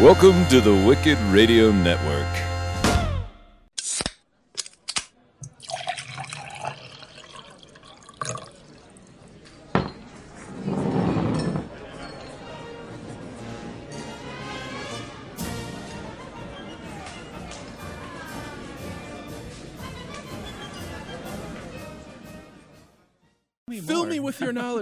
[0.00, 2.43] Welcome to the Wicked Radio Network.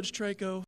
[0.03, 0.65] With Traco.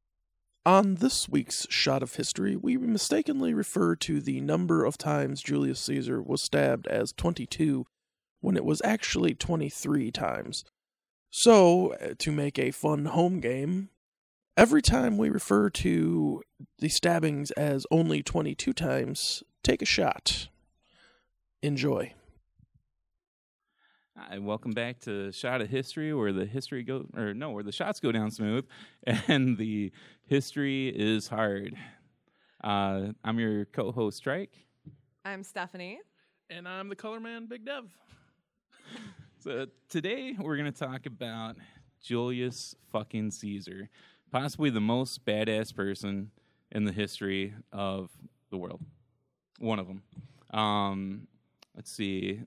[0.65, 5.81] On this week's Shot of History, we mistakenly refer to the number of times Julius
[5.81, 7.85] Caesar was stabbed as 22
[8.41, 10.65] when it was actually 23 times.
[11.31, 13.89] So, uh, to make a fun home game,
[14.57, 16.43] every time we refer to
[16.79, 20.49] the stabbings as only 22 times, take a shot.
[21.61, 22.13] Enjoy.
[24.17, 27.73] Hi, welcome back to Shot of History, where the history go or no, where the
[27.73, 28.65] shots go down smooth
[29.27, 29.91] and the
[30.27, 31.75] history is hard.
[32.63, 34.53] Uh, I'm your co-host Strike.
[35.25, 35.99] I'm Stephanie.
[36.49, 37.85] And I'm the color man, Big Dev.
[39.41, 41.57] So today we're gonna talk about
[42.01, 43.91] Julius fucking Caesar,
[44.33, 46.31] possibly the most badass person
[46.73, 48.09] in the history of
[48.51, 48.81] the world.
[49.59, 50.03] One of them.
[50.59, 51.27] Um,
[51.77, 52.41] let's see.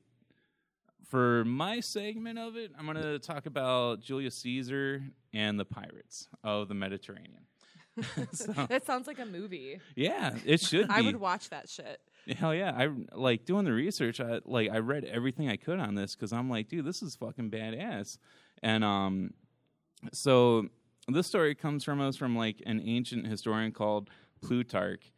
[1.08, 5.02] For my segment of it, I'm going to talk about Julius Caesar
[5.34, 7.46] and the pirates of the Mediterranean.
[8.34, 9.80] so, That sounds like a movie.
[9.96, 10.94] yeah, it should be.
[10.94, 12.00] I would watch that shit.
[12.38, 12.74] Hell yeah!
[12.78, 14.20] I like doing the research.
[14.20, 17.16] I like I read everything I could on this because I'm like, dude, this is
[17.16, 18.18] fucking badass.
[18.62, 19.34] And um,
[20.12, 20.68] so
[21.08, 24.10] this story comes from us from like an ancient historian called
[24.42, 25.14] Plutarch.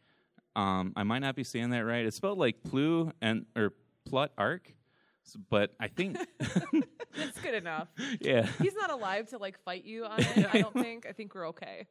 [0.54, 2.06] Um, I might not be saying that right.
[2.06, 3.72] It's spelled like Plu and or
[4.08, 4.74] Plutarch,
[5.48, 6.16] but I think
[7.14, 7.88] It's good enough.
[8.20, 8.46] yeah.
[8.60, 10.46] He's not alive to like fight you on it.
[10.52, 11.06] I don't think.
[11.08, 11.86] I think we're okay.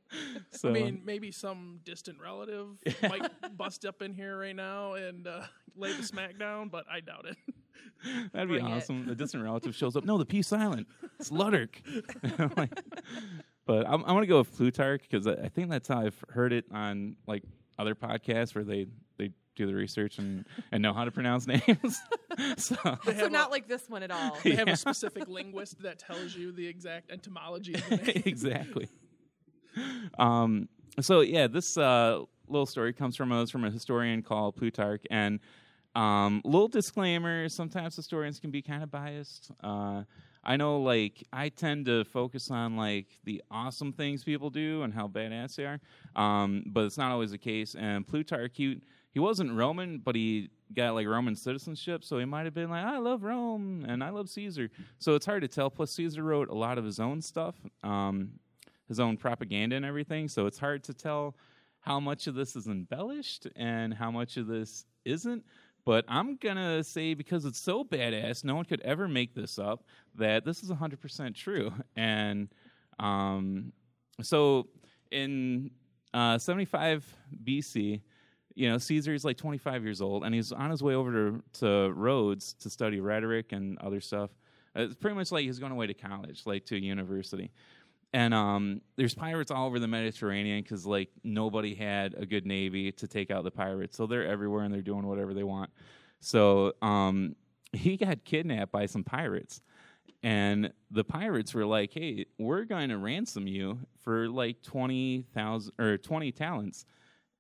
[0.52, 2.68] So I mean, maybe some distant relative
[3.04, 5.42] might bust up in here right now and uh,
[5.76, 7.38] lay the smack down, but I doubt it.
[8.34, 8.72] That'd be Bring it.
[8.78, 9.06] awesome.
[9.06, 10.06] The distant relative shows up.
[10.06, 10.88] No, the P silent.
[11.20, 11.76] It's Ludark.
[12.58, 12.82] Like,
[13.66, 16.54] but I'm, I'm gonna go with Plutarch because I, I think that's how I've heard
[16.54, 17.44] it on like
[17.80, 22.00] other podcasts where they they do the research and, and know how to pronounce names.
[22.58, 24.38] so So have, not a, like this one at all.
[24.44, 28.24] they have a specific linguist that tells you the exact etymology of the name.
[28.26, 28.88] exactly.
[30.18, 30.70] Um,
[31.02, 35.40] so yeah, this uh, little story comes from us from a historian called Plutarch, and
[35.96, 39.52] um, little disclaimer: sometimes historians can be kind of biased.
[39.64, 40.04] Uh,
[40.44, 44.94] I know, like, I tend to focus on like the awesome things people do and
[44.94, 45.80] how badass they are,
[46.16, 47.76] um, but it's not always the case.
[47.76, 52.46] And Plutarch, he, he wasn't Roman, but he got like Roman citizenship, so he might
[52.46, 54.70] have been like, I love Rome and I love Caesar.
[54.98, 55.70] So it's hard to tell.
[55.70, 58.32] Plus, Caesar wrote a lot of his own stuff, um,
[58.88, 60.28] his own propaganda and everything.
[60.28, 61.36] So it's hard to tell
[61.82, 65.44] how much of this is embellished and how much of this isn't.
[65.86, 69.84] But I'm gonna say because it's so badass, no one could ever make this up.
[70.16, 71.72] That this is 100% true.
[71.96, 72.50] And
[73.00, 73.72] um,
[74.22, 74.68] so
[75.12, 75.72] in
[76.14, 78.02] uh, 75 BC,
[78.56, 81.44] you know, Caesar is like 25 years old, and he's on his way over to,
[81.60, 84.32] to Rhodes to study rhetoric and other stuff.
[84.76, 87.52] It's pretty much like he's going away to college, like to university.
[88.12, 92.92] And um, there's pirates all over the Mediterranean because like nobody had a good navy
[92.94, 95.70] to take out the pirates, so they're everywhere and they're doing whatever they want.
[96.20, 97.36] So um,
[97.72, 99.62] he got kidnapped by some pirates,
[100.24, 105.74] and the pirates were like, "Hey, we're going to ransom you for like twenty thousand
[105.78, 106.86] or twenty talents,"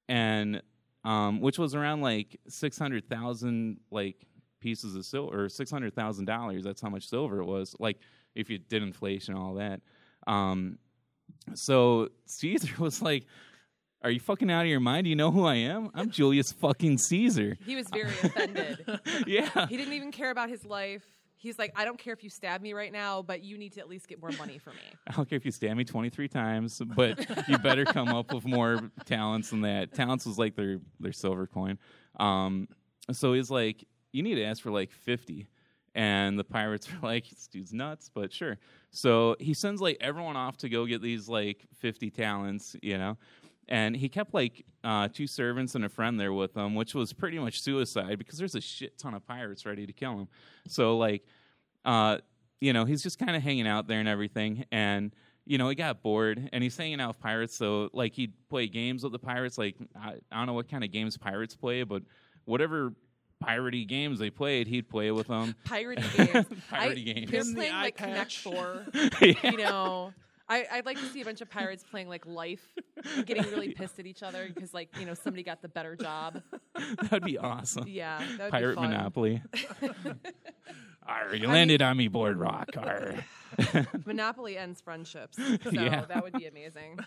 [0.08, 0.62] and
[1.04, 4.28] um, which was around like six hundred thousand like
[4.60, 6.64] pieces of silver or six hundred thousand dollars.
[6.64, 7.76] That's how much silver it was.
[7.80, 7.98] Like
[8.36, 9.82] if you did inflation, and all that.
[10.30, 10.78] Um,
[11.56, 13.26] so Caesar was like,
[14.04, 15.06] "Are you fucking out of your mind?
[15.06, 15.90] Do you know who I am?
[15.94, 18.86] I'm Julius fucking Caesar." He was very offended.
[19.28, 19.68] yeah.
[19.68, 21.04] He didn't even care about his life.
[21.42, 23.80] He's like, I don't care if you stab me right now, but you need to
[23.80, 24.82] at least get more money for me.
[25.08, 28.44] I don't care if you stab me 23 times, but you better come up with
[28.44, 29.94] more talents than that.
[29.94, 31.80] Talents was like their their silver coin.
[32.20, 32.68] Um,
[33.14, 35.48] so he's like, you need to ask for like 50.
[36.00, 38.58] And the pirates are like, this dude's nuts, but sure.
[38.90, 43.18] So he sends like everyone off to go get these like 50 talents, you know.
[43.68, 47.12] And he kept like uh, two servants and a friend there with him, which was
[47.12, 50.28] pretty much suicide because there's a shit ton of pirates ready to kill him.
[50.70, 51.24] So like,
[51.84, 52.20] uh,
[52.62, 54.66] you know, he's just kind of hanging out there and everything.
[54.72, 55.14] And
[55.46, 57.56] you know, he got bored and he's hanging out with pirates.
[57.58, 59.58] So like, he'd play games with the pirates.
[59.58, 62.04] Like I, I don't know what kind of games pirates play, but
[62.46, 62.94] whatever
[63.44, 65.56] piratey games they played, he'd play with them.
[65.66, 66.46] Piratey games.
[66.72, 67.32] Piratey I, games.
[67.32, 68.36] They're In the playing eye like Connect.
[68.38, 68.86] Four.
[69.22, 69.52] Yeah.
[69.52, 70.14] You know,
[70.48, 72.74] I, I'd like to see a bunch of pirates playing like life,
[73.26, 76.42] getting really pissed at each other because like you know somebody got the better job.
[77.04, 77.88] That'd be awesome.
[77.88, 78.90] Yeah, that would Pirate be fun.
[78.92, 79.42] Monopoly.
[81.08, 82.70] Arr, you landed on me, boardwalk.
[82.78, 83.16] Arr.
[84.06, 86.06] Monopoly ends friendships, so Yeah.
[86.06, 87.00] that would be amazing.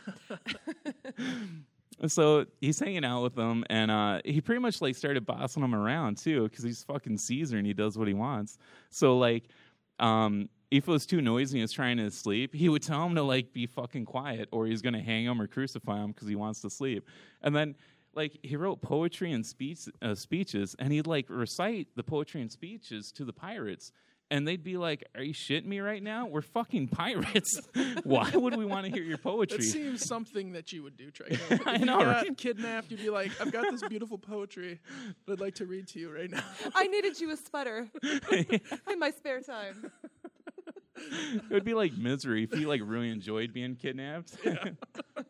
[2.07, 5.75] So he's hanging out with them, and uh, he pretty much like started bossing them
[5.75, 8.59] around too, because he's fucking Caesar and he does what he wants.
[8.91, 9.45] So like,
[10.01, 13.15] um, if it was too noisy and he's trying to sleep, he would tell him
[13.15, 16.35] to like be fucking quiet, or he's gonna hang him or crucify him because he
[16.35, 17.07] wants to sleep.
[17.43, 17.77] And then
[18.15, 22.51] like he wrote poetry and speech uh, speeches, and he'd like recite the poetry and
[22.51, 23.93] speeches to the pirates.
[24.33, 26.27] And they'd be like, "Are you shitting me right now?
[26.27, 27.61] We're fucking pirates.
[28.05, 31.11] Why would we want to hear your poetry?" It seems something that you would do,
[31.11, 31.63] Trico.
[31.67, 32.37] I If you know, got right?
[32.39, 34.81] kidnapped, you'd be like, I've got this beautiful poetry
[35.27, 36.43] that I'd like to read to you right now.
[36.75, 37.91] I needed you a sputter
[38.91, 39.93] in my spare time.
[40.97, 44.37] It would be like misery if he like really enjoyed being kidnapped.
[44.43, 44.75] But,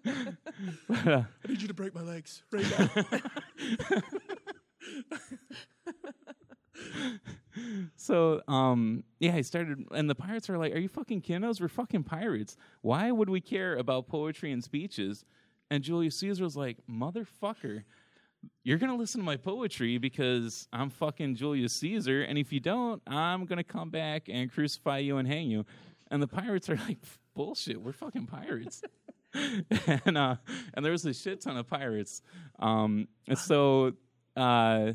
[0.06, 4.00] uh, I need you to break my legs right now.
[8.02, 11.60] So um yeah, I started and the pirates are like, Are you fucking kidding us?
[11.60, 12.56] We're fucking pirates.
[12.80, 15.24] Why would we care about poetry and speeches?
[15.70, 17.84] And Julius Caesar was like, Motherfucker,
[18.64, 23.00] you're gonna listen to my poetry because I'm fucking Julius Caesar, and if you don't,
[23.06, 25.64] I'm gonna come back and crucify you and hang you.
[26.10, 26.98] And the pirates are like,
[27.34, 28.82] bullshit, we're fucking pirates.
[30.04, 30.36] and uh
[30.74, 32.20] and there was a shit ton of pirates.
[32.58, 33.92] Um and so
[34.36, 34.92] uh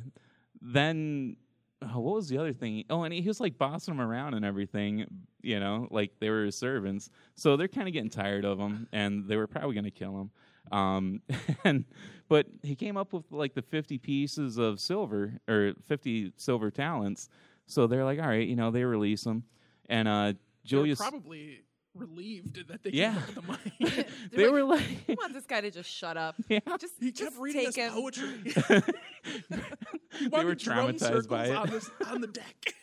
[0.62, 1.38] then
[1.82, 2.84] oh, what was the other thing?
[2.90, 5.06] Oh, and he was like bossing them around and everything,
[5.42, 7.10] you know, like they were his servants.
[7.36, 10.20] So they're kind of getting tired of him, and they were probably going to kill
[10.22, 10.32] him.
[10.72, 11.22] Um,
[11.64, 11.86] and
[12.30, 17.30] but he came up with like the fifty pieces of silver or fifty silver talents.
[17.68, 19.44] So they're like, all right, you know, they release him,
[19.90, 20.36] and uh, They're
[20.66, 21.00] Julius.
[21.00, 21.62] probably
[21.98, 23.14] relieved that they Yeah.
[23.14, 23.42] came up with the
[23.92, 24.06] money.
[24.32, 26.36] they They're were like, like, I want this guy to just shut up.
[26.50, 26.60] yeah.
[26.80, 27.94] Just, he just kept reading take us him.
[27.94, 28.28] poetry.
[30.32, 31.56] they were traumatized by it.
[31.56, 32.74] on, this, on the deck.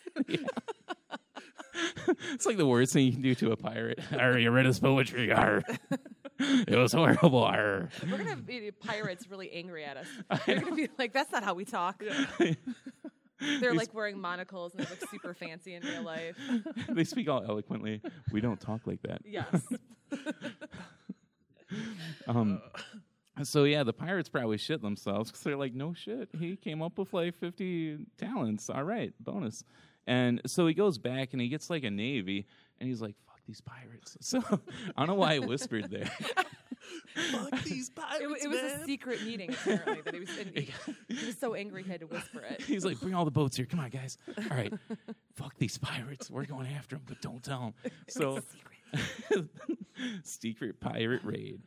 [2.32, 3.98] It's like the worst thing you can do to a pirate.
[4.12, 5.32] Arr, you read his poetry.
[5.32, 5.62] Arr.
[6.38, 7.42] it was horrible.
[7.42, 7.88] Arr.
[8.08, 10.06] We're gonna have uh, pirates really angry at us.
[10.46, 12.00] They're gonna be like, "That's not how we talk."
[13.60, 16.36] They're like wearing monocles and they look super fancy in real life.
[16.88, 18.00] they speak all eloquently.
[18.32, 19.22] We don't talk like that.
[19.24, 19.62] Yes.
[22.28, 22.60] Um,
[23.42, 26.28] so yeah, the pirates probably shit themselves because they're like, no shit.
[26.38, 28.70] He came up with like fifty talents.
[28.70, 29.64] All right, bonus.
[30.06, 32.46] And so he goes back and he gets like a navy,
[32.78, 34.16] and he's like, fuck these pirates.
[34.20, 34.40] So
[34.96, 36.10] I don't know why I whispered there.
[37.30, 38.80] Fuck these It, pirates, w- it was man.
[38.80, 40.28] a secret meeting apparently that he was.
[40.54, 42.60] He, he was so angry he had to whisper it.
[42.66, 43.66] He's like, bring all the boats here.
[43.66, 44.18] Come on, guys.
[44.38, 44.72] All right,
[45.34, 46.30] fuck these pirates.
[46.30, 47.92] We're going after them, but don't tell them.
[48.08, 48.40] So,
[50.22, 51.60] secret pirate raid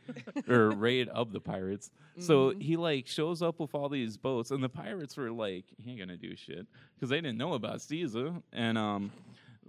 [0.48, 1.92] or raid of the pirates.
[2.20, 5.92] So he like shows up with all these boats, and the pirates were like, he
[5.92, 6.66] ain't gonna do shit
[6.96, 9.12] because they didn't know about Caesar, and um.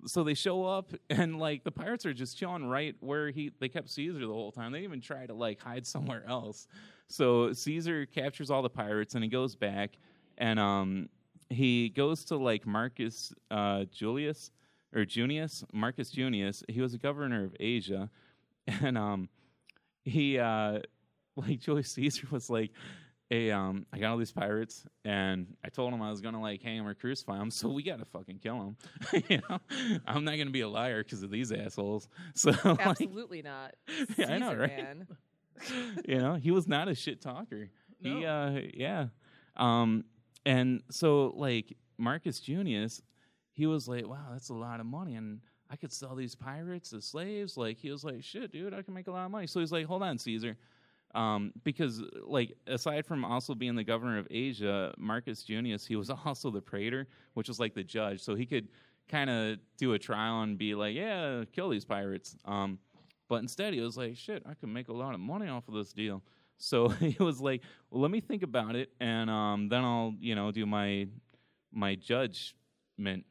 [0.07, 3.69] So they show up and like the pirates are just chilling right where he they
[3.69, 4.73] kept Caesar the whole time.
[4.73, 6.67] They didn't even try to like hide somewhere else.
[7.09, 9.99] So Caesar captures all the pirates and he goes back
[10.37, 11.09] and um
[11.51, 14.51] he goes to like Marcus uh, Julius
[14.95, 16.63] or Junius Marcus Junius.
[16.69, 18.11] He was a governor of Asia,
[18.67, 19.29] and um
[20.05, 20.81] he uh
[21.37, 22.71] like Julius Caesar was like.
[23.31, 26.63] Hey, um, I got all these pirates, and I told him I was gonna like
[26.63, 27.51] hang him or crucify him.
[27.59, 28.57] So we gotta fucking kill
[29.13, 29.23] him.
[29.29, 29.59] you know,
[30.07, 32.09] I'm not gonna be a liar because of these assholes.
[32.35, 33.75] So like, Absolutely not.
[34.17, 34.77] Yeah, I know, Caesar, right?
[34.77, 35.07] man.
[36.07, 37.69] you know, he was not a shit talker.
[38.01, 38.27] He, No.
[38.27, 39.07] uh, yeah.
[39.57, 40.05] Um,
[40.47, 43.03] and so like Marcus Junius,
[43.53, 46.95] he was like, wow, that's a lot of money, and I could sell these pirates
[46.95, 47.59] as slaves.
[47.59, 49.47] Like he was like, shit, dude, I can make a lot of money.
[49.47, 50.57] So he's like, hold on, Caesar.
[51.15, 56.11] Um, because like aside from also being the governor of Asia, Marcus Junius, he was
[56.25, 58.21] also the praetor, which was like the judge.
[58.21, 58.69] So he could
[59.09, 62.37] kind of do a trial and be like, yeah, kill these pirates.
[62.45, 62.79] Um,
[63.29, 65.75] but instead, he was like, shit, I can make a lot of money off of
[65.75, 66.23] this deal.
[66.57, 70.35] So he was like, well, let me think about it, and um, then I'll, you
[70.35, 71.09] know, do my
[71.73, 73.25] my judgment.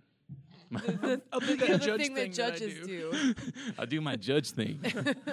[0.72, 3.12] The, I'll do the, the judge thing that thing that I judges do.
[3.12, 3.34] do.
[3.80, 4.80] I'll do my judge thing.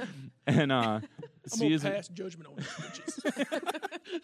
[0.47, 1.09] and uh, I'm
[1.47, 4.21] Caesar, pass judgment on these bitches.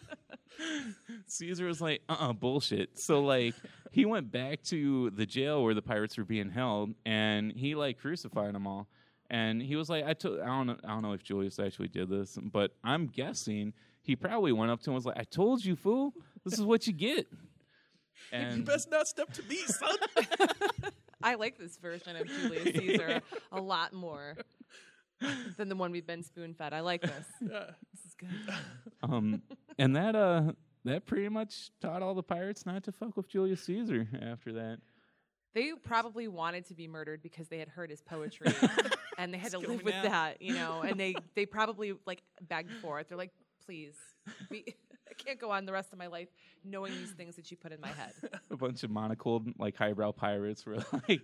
[1.26, 2.99] Caesar was like, uh uh bullshit.
[2.99, 3.55] So, like,
[3.90, 7.99] he went back to the jail where the pirates were being held, and he, like,
[7.99, 8.88] crucified them all.
[9.31, 11.88] And he was like, I, to- I, don't know, I don't know if Julius actually
[11.88, 15.25] did this, but I'm guessing he probably went up to him and was like, I
[15.25, 16.12] told you, fool,
[16.45, 17.29] this is what you get.
[18.33, 19.97] You best not step to me, son.
[21.23, 23.21] I like this version of Julius Caesar
[23.53, 24.37] a lot more.
[25.59, 26.73] than the one we've been spoon fed.
[26.73, 27.27] I like this.
[27.43, 27.65] Yeah.
[27.93, 28.55] This is good.
[29.03, 29.41] Um,
[29.79, 30.53] and that uh,
[30.85, 34.77] that pretty much taught all the pirates not to fuck with Julius Caesar after that.
[35.55, 38.53] They probably wanted to be murdered because they had heard his poetry
[39.17, 40.03] and they had to live with now.
[40.03, 40.83] that, you know.
[40.83, 43.09] And they they probably like begged for it.
[43.09, 43.33] They're like,
[43.65, 43.95] please,
[44.50, 44.67] we,
[45.11, 46.29] I can't go on the rest of my life
[46.64, 48.12] knowing these things that you put in my head.
[48.50, 50.76] A bunch of monocled, like highbrow pirates were
[51.09, 51.21] like,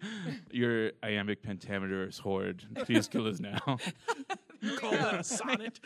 [0.50, 2.64] "Your iambic pentameter is horrid.
[2.84, 3.78] Please kill us now."
[4.62, 5.78] You call that a sonnet.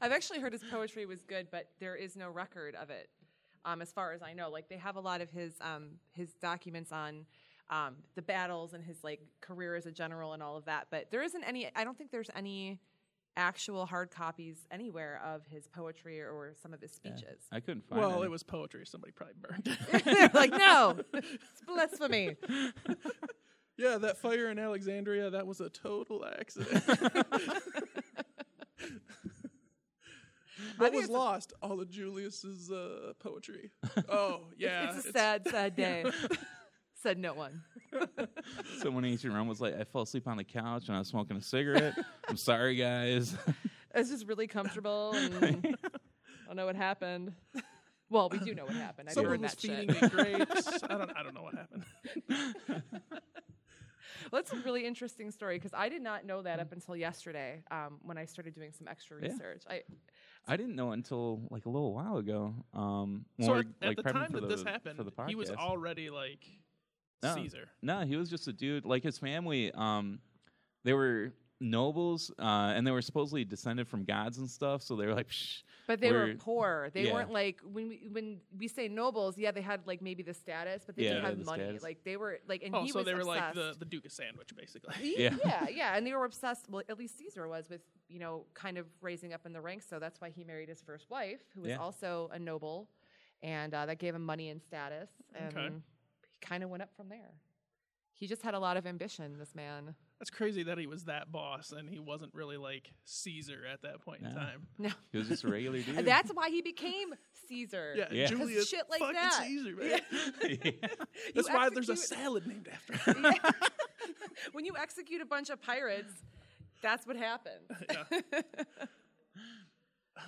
[0.00, 3.10] I've actually heard his poetry was good, but there is no record of it,
[3.66, 4.48] um, as far as I know.
[4.48, 7.26] Like they have a lot of his um, his documents on
[7.68, 11.10] um, the battles and his like career as a general and all of that, but
[11.10, 11.70] there isn't any.
[11.76, 12.80] I don't think there's any
[13.36, 17.44] actual hard copies anywhere of his poetry or some of his speeches.
[17.52, 18.00] I couldn't find.
[18.00, 18.24] Well, any.
[18.24, 18.84] it was poetry.
[18.86, 19.78] Somebody probably burned it.
[20.04, 22.36] They're like, no, it's blasphemy.
[23.76, 26.82] yeah, that fire in Alexandria, that was a total accident.
[30.78, 31.52] what was lost?
[31.62, 33.70] All of Julius's uh, poetry.
[34.08, 34.94] Oh, yeah.
[34.94, 36.04] it's a sad, sad day.
[36.94, 37.62] Said no one.
[38.82, 41.08] Someone in ancient Rome was like, "I fell asleep on the couch and I was
[41.08, 41.94] smoking a cigarette."
[42.28, 43.36] I'm sorry, guys.
[43.94, 45.50] It's just really comfortable, and I
[46.46, 47.32] don't know what happened.
[48.10, 49.08] Well, we do know what happened.
[49.08, 50.02] I Someone burned was that feeding shit.
[50.02, 50.82] me grapes.
[50.82, 51.10] I don't.
[51.16, 51.84] I don't know what happened.
[54.32, 57.62] Well, that's a really interesting story because I did not know that up until yesterday
[57.70, 59.30] um, when I started doing some extra Yeah.
[59.30, 59.62] research.
[59.70, 59.82] I
[60.48, 62.54] I didn't know until like a little while ago.
[62.74, 64.64] Um, when So we at, were, at like the prepping time for that the, this
[64.64, 66.44] happened, for the podcast, he was already like
[67.22, 67.34] No.
[67.34, 67.68] Caesar.
[67.82, 68.84] No, he was just a dude.
[68.84, 70.18] Like his family, um,
[70.84, 74.82] they were nobles, uh, and they were supposedly descended from gods and stuff.
[74.82, 76.90] So they were like, Psh, but they were We're- poor.
[76.92, 77.14] They yeah.
[77.14, 79.38] weren't like when we when we say nobles.
[79.38, 81.64] Yeah, they had like maybe the status, but they Yeah, didn't have the money.
[81.64, 81.82] status.
[81.82, 84.04] Like they were like, and Oh, he so was they were like the, the Duke
[84.04, 84.94] of Sandwich, basically.
[85.00, 85.34] He- Yeah.
[85.44, 86.68] yeah, yeah, and they were obsessed.
[86.68, 89.86] Well, at least Caesar was with you know kind of raising up in the ranks.
[89.88, 91.78] So that's why he married his first wife, who was Yeah.
[91.78, 92.88] also a noble,
[93.42, 95.08] and uh, that gave him money and status.
[95.34, 95.74] And Okay.
[96.40, 97.34] He kind of went up from there.
[98.14, 99.36] He just had a lot of ambition.
[99.38, 99.94] This man.
[100.18, 104.00] That's crazy that he was that boss and he wasn't really like Caesar at that
[104.00, 104.66] point in time.
[104.78, 106.06] No, he was just a regular dude.
[106.06, 107.08] that's why he became
[107.48, 107.94] Caesar.
[107.94, 108.28] Yeah, Yeah.
[108.28, 109.42] 'Cause Julius shit like fucking that.
[109.44, 110.00] Caesar, man.
[110.42, 110.70] Yeah.
[111.34, 113.22] That's You why there's a salad named after him.
[113.24, 113.50] Yeah.
[114.52, 116.12] when you execute a bunch of pirates,
[116.82, 117.70] that's what happens.
[117.90, 118.20] yeah.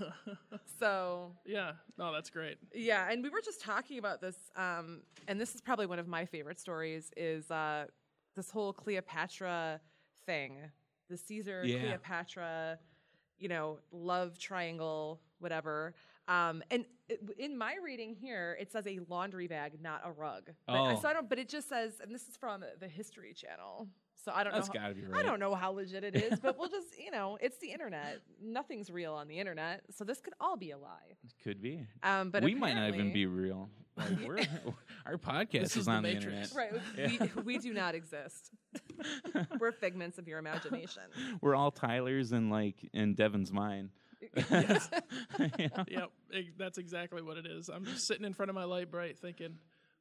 [0.78, 2.56] So yeah, no, that's great.
[2.72, 6.06] Yeah, and we were just talking about this, um, and this is probably one of
[6.06, 7.10] my favorite stories.
[7.16, 7.86] Is uh,
[8.36, 9.80] this whole Cleopatra
[10.24, 10.58] thing,
[11.10, 11.80] the Caesar Yeah.
[11.80, 12.78] Cleopatra,
[13.38, 15.94] you know, love triangle, whatever.
[16.28, 16.84] Um, and
[17.38, 20.50] in my reading here, it says a laundry bag, not a rug.
[20.66, 21.00] But, Oh.
[21.00, 21.28] So I don't.
[21.28, 23.88] But it just says, and this is from the History Channel.
[24.24, 24.74] So I don't That's know.
[24.74, 27.58] gotta be I don't know how legit it is, but we'll just, you know, it's
[27.58, 28.18] the internet.
[28.42, 31.16] Nothing's real on the internet, so this could all be a lie.
[31.44, 31.86] Could be.
[32.02, 33.68] Um, but we might not even be real.
[33.96, 34.38] Like, we're,
[35.06, 36.52] our podcast is, is the on the Matrix.
[36.52, 36.80] internet.
[36.98, 37.36] Right.
[37.36, 38.50] We, we do not exist.
[39.58, 41.02] We're figments of your imagination.
[41.40, 43.90] We're all Tyler's and like in Devin's mind.
[44.50, 44.88] Yes.
[45.58, 45.68] Yeah.
[45.88, 46.10] yep,
[46.58, 47.68] that's exactly what it is.
[47.68, 49.56] I'm just sitting in front of my light bright thinking,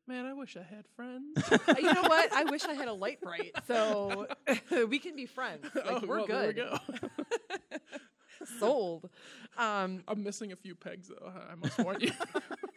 [0.08, 1.38] man, I wish I had friends.
[1.68, 2.32] Uh, you know what?
[2.34, 4.28] I wish I had a light bright, so
[4.90, 5.66] we can be friends.
[5.76, 6.56] Like Oh, we're well, good.
[6.56, 6.78] We go.
[8.60, 9.10] Sold.
[9.58, 11.32] Um, I'm missing a few pegs though.
[11.52, 12.12] I must warn you.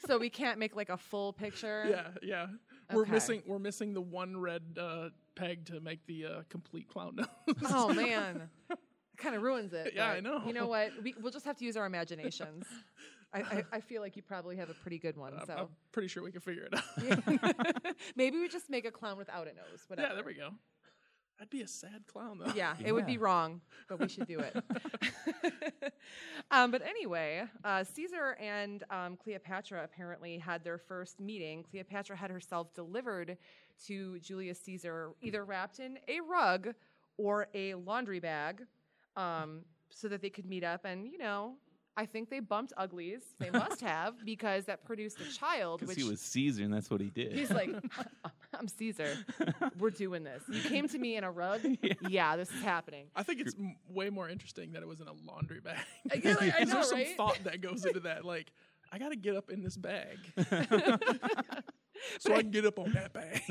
[0.06, 1.86] so we can't make like a full picture.
[1.88, 2.46] yeah, yeah.
[2.92, 3.42] We're missing.
[3.46, 7.26] We're missing the one red uh, peg to make the uh, complete clown nose.
[7.66, 8.48] Oh man,
[9.18, 9.92] kind of ruins it.
[9.94, 10.42] Yeah, I know.
[10.46, 10.90] You know what?
[11.02, 12.64] We, we'll just have to use our imaginations.
[13.32, 15.34] I, I, I feel like you probably have a pretty good one.
[15.38, 16.74] I'm, So I'm pretty sure we can figure it
[17.82, 17.94] out.
[18.16, 19.84] maybe we just make a clown without a nose.
[19.88, 20.08] Whatever.
[20.08, 20.50] yeah, there we go.
[21.40, 22.52] I'd be a sad clown though.
[22.54, 24.62] Yeah, it would be wrong, but we should do it.
[26.50, 31.62] um, but anyway, uh, Caesar and um, Cleopatra apparently had their first meeting.
[31.62, 33.38] Cleopatra had herself delivered
[33.86, 36.74] to Julius Caesar, either wrapped in a rug
[37.16, 38.66] or a laundry bag,
[39.16, 40.84] um, so that they could meet up.
[40.84, 41.54] And you know,
[42.00, 43.20] I think they bumped uglies.
[43.38, 45.80] They must have because that produced a child.
[45.80, 47.32] Because he was Caesar and that's what he did.
[47.32, 47.68] He's like,
[48.58, 49.12] I'm Caesar.
[49.78, 50.42] We're doing this.
[50.48, 51.60] You came to me in a rug.
[51.82, 51.92] Yeah.
[52.08, 53.08] Yeah, this is happening.
[53.14, 55.76] I think it's m- way more interesting that it was in a laundry bag.
[56.10, 58.24] I know, I 'Cause know, there's some thought that goes into that.
[58.24, 58.50] Like,
[58.90, 60.16] I got to get up in this bag
[62.18, 63.42] so I can get up on that bag.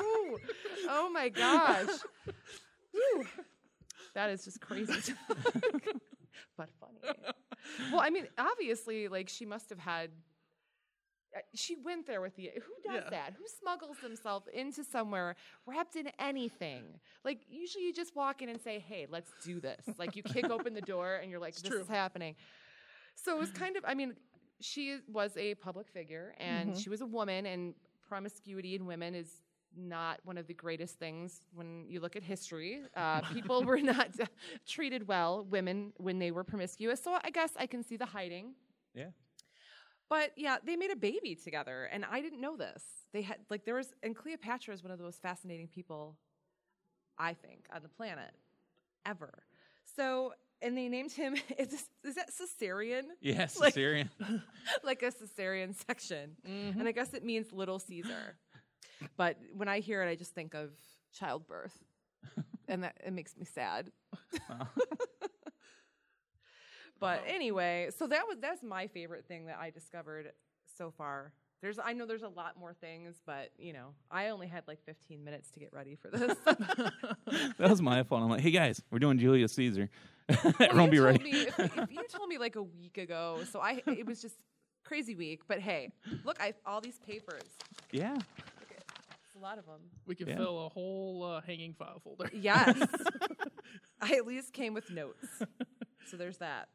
[0.00, 0.38] Ooh.
[0.88, 1.88] Oh my gosh.
[2.92, 3.26] Whew.
[4.14, 5.12] That is just crazy.
[6.58, 7.00] But funny.
[7.92, 10.10] Well, I mean, obviously, like she must have had
[11.36, 12.50] uh, she went there with you.
[12.54, 13.10] Who does Yeah.
[13.10, 13.34] that?
[13.38, 15.36] Who smuggles themselves into somewhere
[15.66, 16.84] wrapped in anything?
[17.24, 20.50] Like usually you just walk in and say, "Hey, let's do this." Like you kick
[20.50, 21.82] open the door and you're like, It's "This true.
[21.82, 22.34] is happening."
[23.14, 23.84] So it was kind of.
[23.86, 24.14] I mean,
[24.60, 26.82] she was a public figure and Mhm.
[26.82, 27.74] she was a woman, and
[28.08, 29.28] promiscuity in women is
[29.76, 32.80] not one of the greatest things when you look at history.
[32.96, 34.08] Uh, people were not
[34.66, 37.02] treated well, women, when they were promiscuous.
[37.02, 38.54] So I guess I can see the hiding.
[38.94, 39.08] Yeah.
[40.08, 42.82] But yeah, they made a baby together, and I didn't know this.
[43.12, 46.16] They had like there was, and Cleopatra is one of the most fascinating people,
[47.18, 48.30] I think, on the planet,
[49.04, 49.42] ever.
[49.96, 50.32] So,
[50.62, 51.34] and they named him.
[51.58, 53.02] Is, this, is that cesarean?
[53.20, 53.74] Yes, Like-
[54.82, 56.80] like a cesarean section, Mm-hmm.
[56.80, 58.36] and I guess it means little Caesar.
[59.16, 60.70] But when I hear it, I just think of
[61.12, 61.76] childbirth,
[62.68, 63.90] and that it makes me sad.
[67.00, 70.32] But anyway, so that was that's my favorite thing that I discovered
[70.76, 71.32] so far.
[71.60, 74.80] There's I know there's a lot more things, but you know, I only had like
[74.84, 76.36] 15 minutes to get ready for this.
[76.44, 78.22] that was my fault.
[78.22, 79.88] I'm like, hey guys, we're doing Julius Caesar.
[80.28, 81.22] Well, Everyone be ready.
[81.24, 84.36] Me, if, if you told me like a week ago, so I it was just
[84.84, 85.42] crazy week.
[85.48, 85.90] But hey,
[86.24, 87.42] look, I all these papers.
[87.92, 88.16] yeah.
[89.38, 89.80] It's a lot of them.
[90.06, 90.36] We could Yeah.
[90.36, 92.28] fill a whole uh, hanging file folder.
[92.34, 92.76] Yes,
[94.00, 95.26] I at least came with notes.
[96.10, 96.68] So there's that.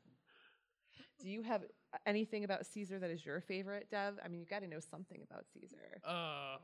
[1.22, 1.63] Do you have
[2.05, 4.15] anything about Caesar that is your favorite, Dev?
[4.24, 6.00] I mean, you got to know something about Caesar.
[6.05, 6.58] Uh,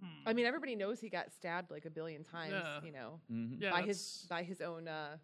[0.00, 0.06] hmm.
[0.28, 2.80] I mean, everybody knows he got stabbed like a billion times, Yeah.
[2.84, 3.60] you know, Mhm.
[3.60, 5.18] yeah, by his that's- by his own uh,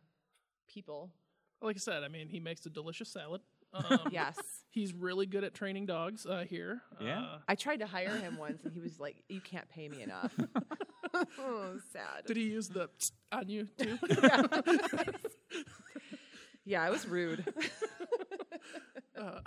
[0.69, 1.11] people.
[1.63, 3.43] like I said, I mean, he makes a delicious salad.
[3.73, 4.37] Um, Yes,
[4.73, 6.81] He's really good at training dogs uh, here.
[7.01, 7.23] Yeah.
[7.23, 10.03] Uh, I tried to hire him once, and he was like, "You can't pay me
[10.03, 10.33] enough."
[11.15, 12.25] oh, sad.
[12.27, 12.89] did he use the
[13.33, 13.99] on you too?
[16.65, 17.53] yeah, it was rude.
[19.21, 19.41] uh,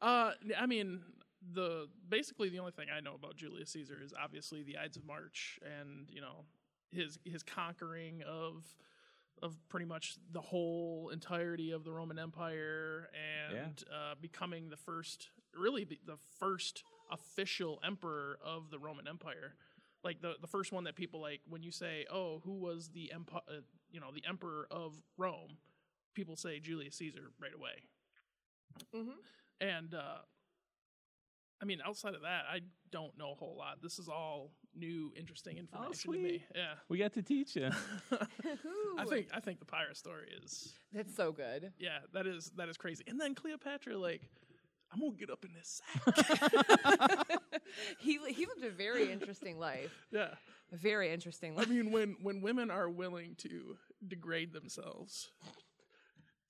[0.00, 1.00] uh, I mean,
[1.52, 5.04] the basically the only thing I know about Julius Caesar is obviously the Ides of
[5.04, 6.46] March, and you know
[6.92, 8.64] his his conquering of
[9.44, 15.28] of pretty much the whole entirety of the Roman Empire, and uh, becoming the first,
[15.54, 19.54] really the first official emperor of the Roman Empire.
[20.02, 23.12] Like the the first one that people like when you say, "Oh, who was the
[23.12, 23.60] empire?" Uh,
[23.92, 25.58] you know, the emperor of Rome.
[26.14, 27.84] People say Julius Caesar right away.
[28.94, 29.10] hmm
[29.60, 30.18] And uh,
[31.62, 33.82] I mean, outside of that, I don't know a whole lot.
[33.82, 36.22] This is all new, interesting oh, information to sweet.
[36.22, 36.44] me.
[36.54, 36.74] Yeah.
[36.88, 37.70] We got to teach you.
[38.98, 41.72] I think I think the pirate story is that's so good.
[41.78, 43.04] yeah that is that is crazy.
[43.06, 44.22] And then Cleopatra like
[44.92, 47.26] I'm gonna get up in this sack.
[47.98, 50.06] he he lived a very interesting life.
[50.12, 50.28] yeah.
[50.72, 51.66] A very interesting life.
[51.66, 55.30] I mean when when women are willing to degrade themselves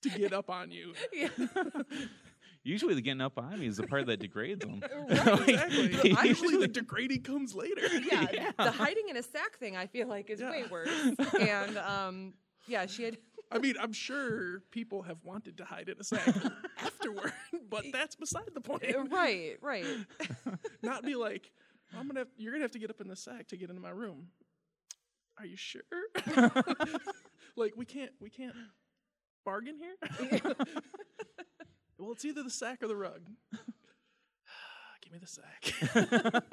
[0.03, 0.93] to get up on you.
[1.11, 1.29] Yeah.
[2.65, 4.81] Usually, the getting up on me is the part that degrades them.
[5.07, 6.13] Exactly.
[6.17, 7.87] I Usually the degrading comes later.
[8.11, 10.89] yeah, the hiding in a sack thing I feel like is way worse.
[11.39, 12.33] And um,
[12.67, 13.17] yeah, she had.
[13.51, 16.27] I mean, I'm sure people have wanted to hide in a sack
[16.79, 17.31] afterward,
[17.69, 18.83] but that's beside the point.
[19.11, 19.85] right, right.
[20.81, 21.51] Not be like,
[21.95, 23.81] I'm gonna, have, you're gonna have to get up in the sack to get into
[23.81, 24.29] my room.
[25.37, 25.83] Are you sure?
[27.55, 28.55] like we can't, we can't
[29.45, 29.95] bargain here.
[31.97, 33.21] Well, it's either the sack or the rug.
[35.01, 36.43] Give me the sack.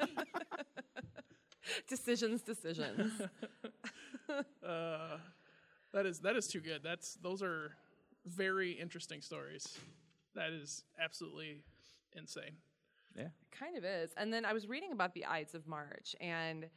[1.87, 3.11] decisions, decisions.
[4.29, 5.17] uh,
[5.93, 6.81] that is that is too good.
[6.83, 7.75] That's those are
[8.25, 9.77] very interesting stories.
[10.35, 11.63] That is absolutely
[12.13, 12.57] insane.
[13.15, 13.25] Yeah.
[13.25, 14.11] It kind of is.
[14.17, 16.67] And then I was reading about the Ides of March, and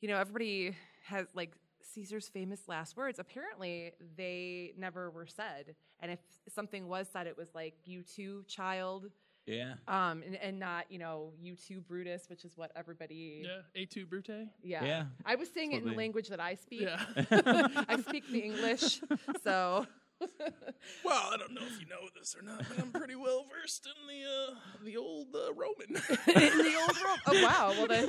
[0.00, 1.52] you know, everybody has like
[1.82, 3.18] Caesar's famous last words.
[3.18, 8.44] Apparently, they never were said, and if something was said, it was like "you too,
[8.46, 9.10] child,"
[9.46, 9.74] yeah.
[9.88, 13.42] um, and, and not you know "you too, Brutus," which is what everybody.
[13.44, 14.48] Yeah, Et tu Brute.
[14.62, 14.84] Yeah.
[14.84, 15.04] Yeah.
[15.24, 16.82] I was saying it in what the they- language that I speak.
[16.82, 17.00] Yeah.
[17.88, 19.00] I speak the English,
[19.42, 19.86] so
[21.04, 23.86] well, I don't know if you know this or not, but I'm pretty well versed
[23.86, 24.54] in the uh,
[24.84, 25.88] the old uh, Roman.
[26.26, 27.20] in the old Roman.
[27.26, 27.74] Oh wow!
[27.76, 28.08] Well then,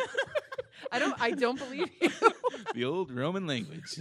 [0.91, 1.15] I don't.
[1.21, 2.10] I don't believe you.
[2.76, 3.97] The old Roman language.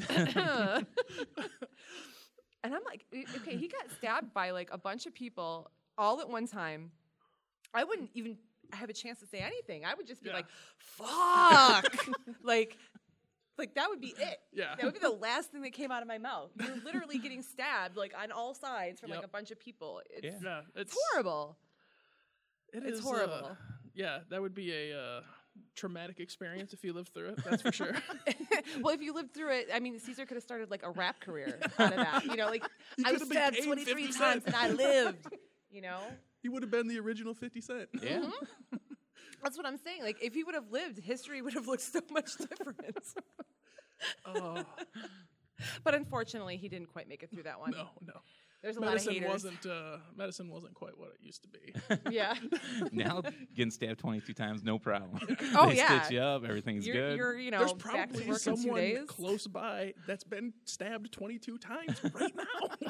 [2.63, 6.21] and I'm like, "E- okay, he got stabbed by like a bunch of people all
[6.21, 6.91] at one time.
[7.73, 8.37] I wouldn't even
[8.73, 9.85] have a chance to say anything.
[9.85, 10.37] I would just be Yeah.
[10.37, 10.47] like,
[10.79, 11.97] fuck.
[12.43, 12.77] like,
[13.61, 14.39] like that would be it.
[14.53, 14.75] Yeah.
[14.77, 16.51] That would be the last thing that came out of my mouth.
[16.59, 20.01] You're literally getting stabbed like on all sides from like a bunch of people.
[20.11, 20.41] It's, Yeah.
[20.43, 21.57] yeah, it's it's horrible.
[22.73, 23.33] It It's is, horrible.
[23.53, 23.55] uh,
[23.95, 25.21] yeah, that would be a uh,
[25.75, 27.45] traumatic experience if you lived through it.
[27.45, 27.95] That's for sure.
[28.81, 31.21] well, if you lived through it, I mean, Caesar could have started like a rap
[31.21, 32.25] career out of that.
[32.31, 32.65] You know, like
[33.05, 35.27] I was could've stabbed 23 50 times and I lived.
[35.71, 36.01] You know,
[36.43, 37.89] he would have been the original Fifty Cent.
[38.03, 38.29] yeah.
[39.43, 40.03] That's what I'm saying.
[40.03, 42.99] Like, if he would have lived, history would have looked so much different.
[44.27, 44.65] Oh
[45.85, 47.73] but unfortunately, he didn't quite make it through that one.
[47.73, 48.21] no, no.
[48.63, 49.31] There's a lot of Medicine haters.
[49.31, 51.73] wasn't uh, medicine wasn't quite what it used to be.
[52.15, 52.35] Yeah.
[52.93, 53.23] now
[53.55, 55.19] getting stabbed 22 times, no problem.
[55.57, 56.03] Oh, they yeah.
[56.03, 57.17] stitch you up, everything's you're, good.
[57.17, 58.99] you're, you know, There's back to probably work someone days.
[59.07, 62.45] close by that's been stabbed 22 times right now.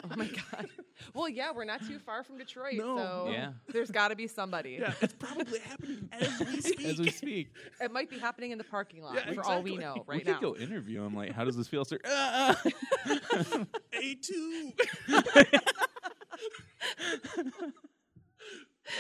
[0.05, 0.67] Oh my god.
[1.15, 2.97] Well, yeah, we're not too far from Detroit, No.
[2.97, 3.53] so Yeah.
[3.69, 4.79] there's got to be somebody.
[4.81, 6.87] yeah, it's probably happening as we speak.
[6.87, 9.75] As we speak, It might be happening in the parking lot Yeah, for all we
[9.75, 10.01] exactly.
[10.01, 11.15] know we right could go interview him.
[11.15, 11.99] Like, how does this feel, sir?
[12.05, 12.61] Ah,
[13.07, 13.65] ah.
[13.95, 14.73] A2.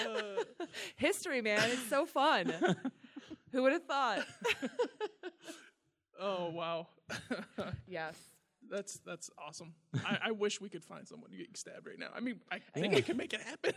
[0.06, 0.44] Uh,
[1.44, 2.52] History, man, it's so fun.
[3.52, 4.24] Who would have thought?
[6.20, 6.86] oh wow,
[7.88, 8.14] yes.
[8.70, 9.74] that's that's awesome.
[10.04, 12.08] I, I wish we could find someone getting stabbed right now.
[12.14, 12.96] I mean, I think Yeah.
[12.96, 13.72] we can make it happen.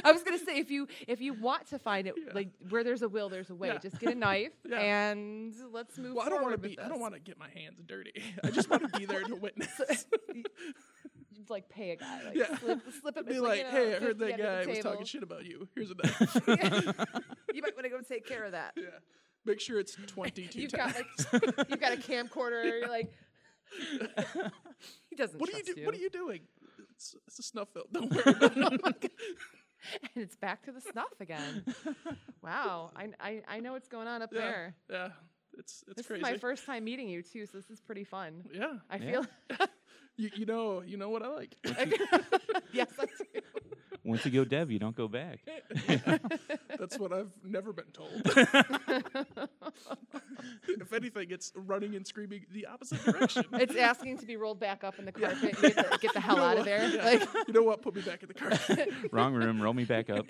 [0.04, 2.32] I was gonna say if you if you want to find it Yeah.
[2.34, 3.68] like where there's a will, there's a way.
[3.68, 3.78] Yeah.
[3.78, 6.78] Just get a knife and let's move Well, I don't want to be.
[6.80, 8.20] I don't want to get my hands dirty.
[8.42, 9.70] I just want to be there to witness.
[11.42, 12.56] You'd, like pay a guy, like Yeah.
[12.58, 15.04] slip, slip it be between, like, you know, hey, I heard that guy was talking
[15.04, 15.68] shit about you.
[15.74, 16.46] Here's a knife.
[17.54, 18.72] You might want to go take care of that.
[18.76, 18.84] yeah,
[19.44, 20.94] make sure it's 22 You've times.
[21.30, 22.80] got like you've got a camcorder.
[22.80, 23.12] You're like,
[25.10, 25.38] he doesn't.
[25.40, 25.84] what are you trust do?
[25.86, 26.40] What are you doing?
[26.94, 27.86] It's, it's a snuff film.
[27.92, 29.12] Don't worry about oh it.
[30.14, 31.64] And it's back to the snuff again.
[32.42, 34.74] wow, I, I I know what's going on up yeah, there.
[34.90, 35.08] yeah,
[35.58, 36.20] it's it's This crazy.
[36.20, 38.44] is my first time meeting you too, so this is pretty fun.
[38.52, 39.10] Yeah, I Yeah.
[39.10, 39.26] feel
[40.16, 41.56] you, you know you know what I like.
[42.72, 43.40] yes, I do.
[44.04, 45.38] Once you go dev, you don't go back.
[46.78, 48.10] That's what I've never been told.
[50.66, 53.44] if anything, it's running and screaming the opposite direction.
[53.52, 55.54] It's asking to be rolled back up in the carpet.
[55.54, 56.88] And get, the, get the hell You know out of there.
[56.88, 57.04] Yeah.
[57.04, 57.80] Like, you know what?
[57.80, 58.50] Put me back in the car.
[59.12, 59.62] Wrong room.
[59.62, 60.26] Roll me back up.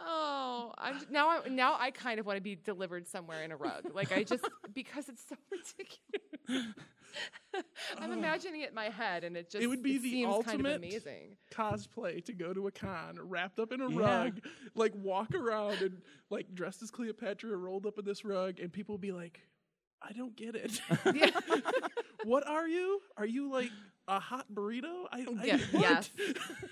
[0.00, 1.28] Oh, I'm now.
[1.28, 3.84] I now I kind of want to be delivered somewhere in a rug.
[3.94, 6.74] Like I just because it's so ridiculous.
[8.00, 10.40] I'm imagining it in my head, and it just it would be the seems kind
[10.40, 11.36] of ultimate amazing.
[11.52, 13.98] Cosplay to go to a con, wrapped up in a Yeah.
[14.24, 14.40] rug,
[14.74, 18.98] like walk around and like dressed as Cleopatra, rolled up in this rug, and people
[18.98, 19.40] be like,
[20.02, 20.80] "I don't get it.
[21.14, 21.30] Yeah.
[22.24, 23.00] what are you?
[23.16, 23.70] Are you like
[24.08, 25.04] a hot burrito?
[25.12, 25.80] I, I Yeah, what?
[25.82, 26.10] yes.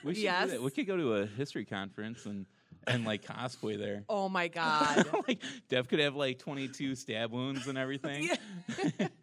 [0.03, 0.47] We should Yes.
[0.47, 0.63] do that.
[0.63, 2.47] We could go to a history conference and
[2.87, 4.05] and like cosplay there.
[4.09, 5.07] Oh my god.
[5.29, 8.29] like Dev could have like 22 stab wounds and everything.
[8.99, 9.09] Yeah.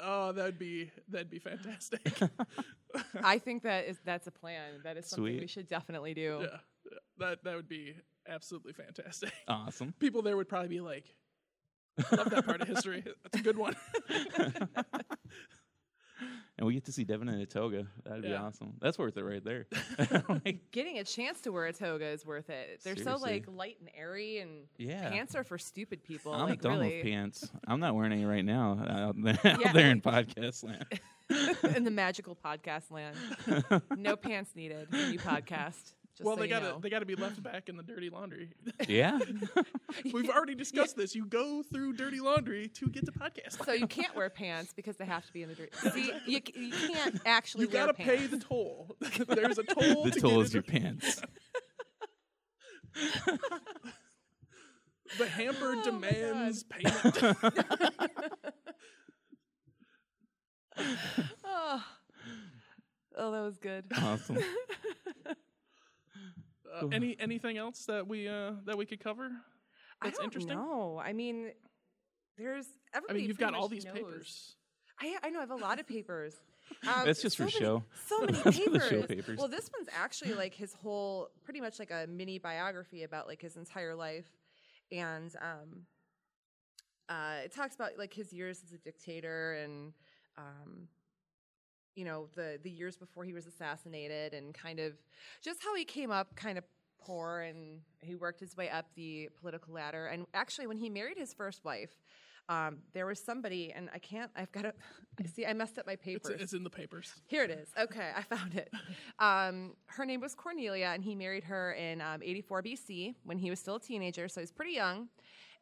[0.00, 2.00] Oh, that'd be that'd be fantastic.
[3.20, 4.74] I think that is that's a plan.
[4.84, 6.38] That is something we should definitely do.
[6.42, 7.96] yeah, yeah, that that would be
[8.28, 9.32] absolutely fantastic.
[9.48, 9.92] Awesome.
[9.98, 11.16] People there would probably be like,
[12.12, 13.02] "Love that part of history.
[13.24, 13.74] That's a good one."
[16.58, 17.86] And we get to see Devin in a toga.
[18.04, 18.42] That'd be Yeah.
[18.42, 18.74] awesome.
[18.80, 19.66] That's worth it right there.
[20.44, 22.80] Like, Getting a chance to wear a toga is worth it.
[22.82, 25.08] They're so like light and airy, and yeah.
[25.08, 26.32] pants are for stupid people.
[26.34, 27.48] I'm like done really, with pants.
[27.66, 30.84] I'm not wearing any right now out there, out there in podcast land.
[31.76, 33.16] in the magical podcast land.
[33.96, 35.92] no pants needed when you podcast.
[36.18, 36.78] Just well, so they gotta know.
[36.80, 38.50] they gotta be left back in the dirty laundry.
[38.88, 39.20] Yeah.
[40.12, 41.14] We've already discussed this.
[41.14, 43.64] You go through dirty laundry to get to podcast.
[43.64, 45.70] so you can't wear pants because they have to be in the dirty.
[45.92, 48.20] See, you, you can't actually you gotta pants.
[48.20, 48.96] pay the toll.
[49.28, 50.04] There's a toll.
[50.04, 51.22] the to toll get is your pants.
[55.18, 57.18] The hamper Oh demands payment.
[61.44, 61.84] oh.
[63.16, 63.84] oh, that was good.
[63.96, 64.38] Awesome.
[66.82, 69.30] Uh, any anything else that we uh, that we could cover?
[70.02, 70.54] That's I don't interesting.
[70.54, 71.00] know.
[71.02, 71.50] I mean,
[72.36, 73.20] there's I everybody.
[73.20, 73.94] mean, you've got all these knows.
[73.94, 74.54] papers.
[75.00, 76.34] I, I know I have a lot of papers.
[76.86, 77.82] Um, That's just so for many- show.
[78.08, 78.88] So many Those the papers.
[78.90, 79.38] show papers.
[79.38, 83.40] Well, this one's actually like his whole, pretty much like a mini biography about like
[83.40, 84.28] his entire life,
[84.92, 85.86] and um,
[87.08, 89.94] uh, it talks about like his years as a dictator and
[90.36, 90.88] um,
[91.94, 94.92] you know the the years before he was assassinated and kind of
[95.42, 96.64] just how he came up kind of
[97.00, 101.16] poor and he worked his way up the political ladder and actually when he married
[101.16, 102.00] his first wife
[102.50, 104.72] um, there was somebody and i can't i've got to
[105.20, 107.12] I see i messed up my It's, papers it's in the papers.
[107.26, 107.68] here it is.
[107.78, 108.72] Okay, I found it.
[109.20, 113.50] Um, her name was Cornelia, and he married her in um, 84 BC when he
[113.50, 115.08] was still a teenager, so he's pretty young.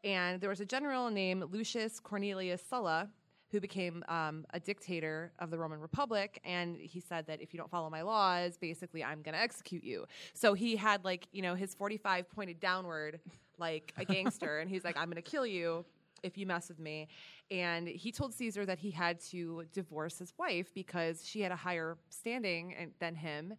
[0.05, 3.09] And there was a general named Lucius Cornelius Sulla
[3.51, 6.41] who became um, a dictator of the Roman Republic.
[6.45, 9.85] And he said that if you don't follow my laws, basically, I'm going to execute
[9.85, 10.07] you.
[10.35, 13.21] So he had, like, you know, his 45 pointed downward
[13.59, 15.85] like a gangster, and he's like, I'm going to kill you
[16.23, 17.09] if you mess with me.
[17.51, 21.57] And he told Caesar that he had to divorce his wife because she had a
[21.57, 23.55] higher standing than him.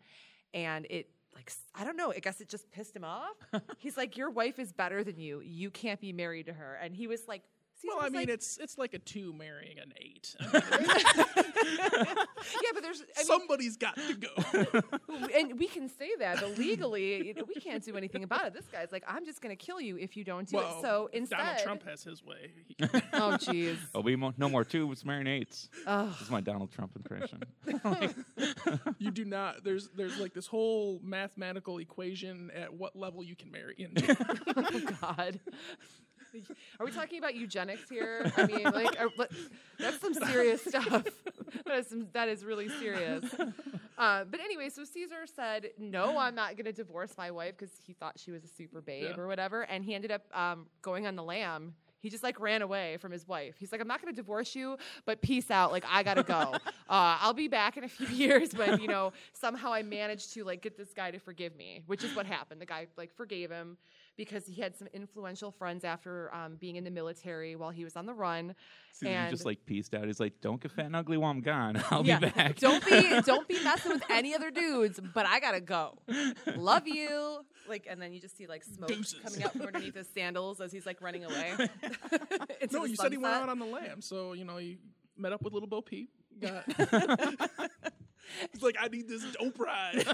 [0.54, 2.12] And it like I don't know.
[2.12, 3.36] I guess it just pissed him off.
[3.78, 5.40] He's like, "Your wife is better than you.
[5.42, 7.44] You can't be married to her." And he was like,
[7.80, 10.36] Caesar Well, I mean, like, it's it's like a two marrying an eight.
[10.40, 10.90] I mean,
[12.18, 14.82] yeah, but there's I mean, somebody's got to go.
[15.38, 18.54] and we can say that, but legally, we can't do anything about it.
[18.54, 20.82] This guy's like, I'm just going to kill you if you don't do well, it.
[20.82, 22.52] So instead, Donald Trump has his way.
[22.68, 25.70] He can- oh jeez, oh, There'll be mo- no more tubes, marinates.
[25.86, 27.44] oh This is my Donald Trump impression.
[28.98, 29.64] you do not.
[29.64, 34.18] There's there's like this whole mathematical equation at what level you can marry into.
[34.56, 35.40] oh god.
[36.80, 38.32] Are we talking about eugenics here?
[38.38, 39.10] I mean, like, are,
[39.80, 41.06] that's some serious stuff.
[41.66, 43.24] that is some, that is really serious.
[43.98, 47.74] Uh, but anyway, so Caesar said, "No, I'm not going to divorce my wife because
[47.86, 49.22] he thought she was a super babe Yeah.
[49.22, 51.74] or whatever." And he ended up um, going on the lam.
[52.00, 53.56] He just like ran away from his wife.
[53.58, 55.72] He's like, "I'm not going to divorce you, but peace out.
[55.72, 56.54] Like, I gotta go.
[56.90, 60.46] Uh, I'll be back in a few years." But you know, somehow I managed to
[60.46, 62.62] like get this guy to forgive me, which is what happened.
[62.62, 63.78] The guy like forgave him
[64.18, 67.96] because he had some influential friends after um, being in the military while he was
[67.96, 68.56] on the run.
[68.94, 70.06] Caesar And- just like pieced out.
[70.06, 71.82] He's like, "Don't get fat and ugly while I'm gone.
[71.92, 75.40] I'll yeah, be back." don't be don't be messing with any other dudes, but I
[75.40, 76.00] gotta go.
[76.56, 77.46] Love you.
[77.70, 79.20] Like, and then you just see like smoke Deuces.
[79.24, 81.54] coming out from underneath his sandals as he's like running away.
[82.62, 84.80] into no, you said he went out on the lam, so you know he
[85.16, 86.10] met up with little Bo Peep.
[86.40, 86.66] Got.
[88.52, 90.06] He's like, I need this dope ride.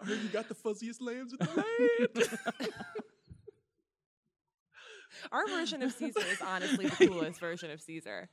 [0.00, 2.38] I heard you got the fuzziest lambs in the land.
[5.32, 8.28] Our version of Caesar is honestly the coolest version of Caesar.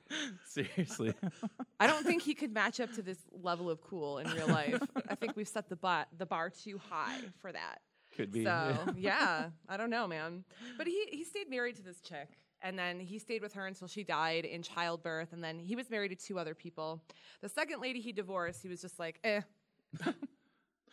[0.46, 1.14] Seriously.
[1.80, 4.82] I don't think he could match up to this level of cool in real life.
[5.10, 7.80] I think we've set the bar the bar too high for that.
[8.16, 8.44] Could be.
[8.44, 10.44] So yeah, I don't know, man.
[10.78, 12.30] But he he stayed married to this chick,
[12.62, 15.90] and then he stayed with her until she died in childbirth, and then he was
[15.90, 17.02] married to two other people.
[17.42, 19.42] The second lady he divorced, he was just like, eh,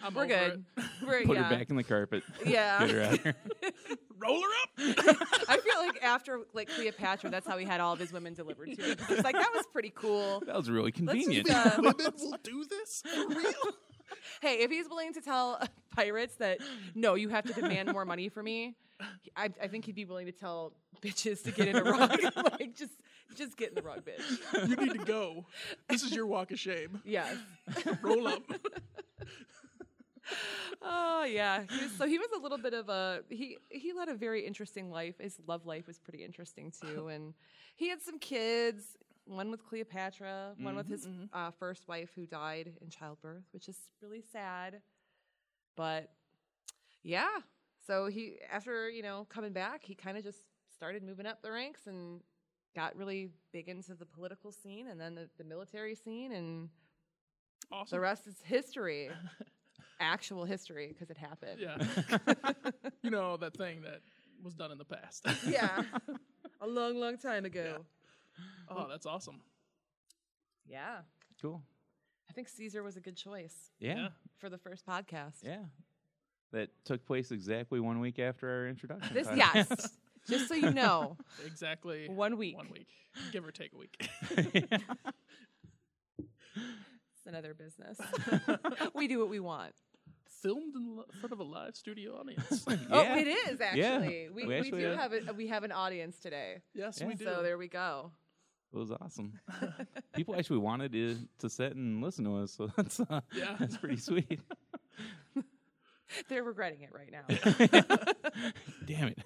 [0.03, 0.65] I'm we're good.
[1.07, 1.45] We're, Put yeah.
[1.45, 2.23] her back in the carpet.
[2.47, 2.87] Yeah.
[2.87, 3.35] Get her out of here.
[4.19, 5.17] Roll her up.
[5.49, 8.77] I feel like after like Cleopatra, that's how he had all of his women delivered
[8.77, 8.97] to him.
[9.09, 10.43] It's like that was pretty cool.
[10.47, 11.47] That was really Let's convenient.
[11.49, 13.53] just, uh, Women will do this for real.
[14.41, 16.59] hey, if he's willing to tell uh, pirates that
[16.95, 18.77] no, you have to demand more money for me,
[19.37, 22.17] I, I think he'd be willing to tell bitches to get in a rug.
[22.37, 22.93] like just
[23.35, 24.69] just get in the rug, bitch.
[24.69, 25.47] You need to go.
[25.89, 27.01] This is your walk of shame.
[27.05, 27.35] Yes.
[28.03, 28.43] Roll up.
[31.23, 31.63] Oh yeah.
[31.71, 34.45] He was, so he was a little bit of a he he led a very
[34.45, 35.15] interesting life.
[35.21, 37.35] His love life was pretty interesting too, and
[37.77, 38.97] he had some kids.
[39.25, 43.79] One with Cleopatra, one with his uh, first wife who died in childbirth, which is
[44.01, 44.83] really sad.
[45.77, 46.11] But
[47.05, 47.29] yeah,
[47.87, 50.41] so he after you know coming back, he kind of just
[50.75, 52.21] started moving up the ranks and
[52.75, 56.69] got really big into the political scene and then the, the military scene and
[57.71, 57.97] Awesome.
[57.97, 59.09] the rest is history.
[60.03, 61.61] Actual history because it happened.
[61.61, 61.79] Yeah.
[63.03, 64.01] you know that thing that
[64.43, 65.25] was done in the past.
[65.47, 65.83] Yeah.
[66.61, 67.85] A long, long time ago.
[68.69, 69.41] oh, that's awesome.
[70.67, 70.99] Yeah.
[71.41, 71.63] Cool.
[72.29, 73.95] I think Caesar was a good choice Yeah.
[73.97, 74.09] Yeah.
[74.39, 75.43] for the first podcast.
[75.45, 75.59] Yeah.
[76.53, 79.15] That took place exactly one week after our introduction.
[79.15, 79.37] This, podcast.
[79.55, 79.89] yes.
[80.29, 82.09] Just so you know, Exactly.
[82.09, 82.57] one week.
[82.57, 82.89] One week,
[83.33, 84.09] give or take a week.
[86.17, 87.99] It's another business.
[88.95, 89.75] we do what we want.
[90.41, 92.65] Filmed in lo- front of a live studio audience.
[92.91, 94.29] Oh, it is actually.
[94.29, 96.63] We, We we, actually do have- have a, we have an audience today.
[96.75, 97.07] yes, Yeah.
[97.07, 97.25] we do.
[97.25, 98.11] So there we go.
[98.73, 99.39] It was awesome.
[100.15, 103.57] People actually wanted to to sit and listen to us, so that's uh, Yeah.
[103.61, 104.41] that's pretty sweet.
[106.29, 107.25] They're regretting it right now.
[108.87, 109.19] Damn it!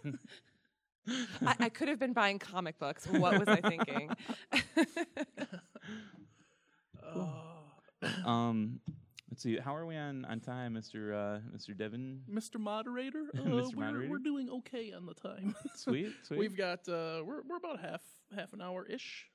[1.47, 3.07] I, I could have been buying comic books.
[3.07, 4.11] What was I thinking?
[7.05, 7.33] Oh.
[8.25, 8.81] Um,
[9.31, 9.59] let's see.
[9.59, 12.23] How are we on on time, Mister uh, Mister Devin?
[12.31, 12.59] Mr.
[12.61, 13.75] Moderator, uh, Mr.
[13.75, 14.11] We're, Moderator?
[14.11, 15.55] we're doing okay on the time.
[15.77, 16.39] Sweet, sweet.
[16.39, 18.01] We've got uh, we're we're about half
[18.35, 19.27] half an hour ish.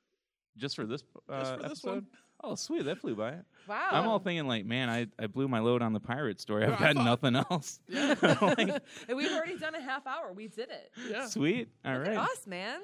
[0.57, 1.89] just for this uh, Just for this episode.
[1.89, 2.07] one.
[2.43, 2.85] Oh, sweet!
[2.85, 3.35] That flew by.
[3.67, 3.89] Wow.
[3.91, 6.65] I'm all thinking like, man, I, I blew my load on the pirate story.
[6.65, 7.79] I've got nothing else.
[7.87, 8.15] Yeah.
[8.41, 10.33] Like, And we've already done a half hour.
[10.33, 10.91] We did it.
[11.07, 11.27] Yeah.
[11.27, 11.69] sweet.
[11.85, 12.17] All Look right.
[12.17, 12.79] at us, man.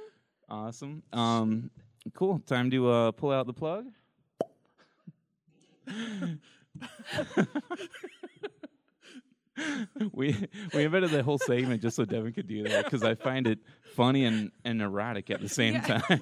[0.47, 1.01] Awesome.
[1.11, 1.71] Um,
[2.13, 2.37] cool.
[2.45, 3.85] Time to uh, pull out the plug.
[10.13, 10.35] We
[10.73, 13.59] we invented the whole segment just so Devin could do that because I find it
[13.95, 15.81] funny and, and erotic at the same Yeah.
[15.99, 16.21] time.